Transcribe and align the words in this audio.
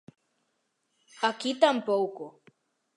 Aquí 1.29 1.51
tampouco. 1.63 2.25